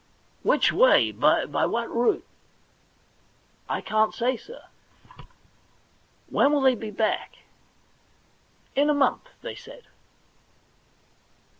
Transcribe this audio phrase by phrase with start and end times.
[0.25, 2.25] * Which way— by what route?'
[3.27, 4.63] * I can't say, sir.'
[5.51, 7.35] * When will they be back?'
[8.33, 9.85] * In a month, they said.'